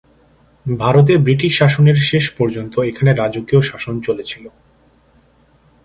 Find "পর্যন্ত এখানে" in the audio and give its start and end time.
2.37-3.11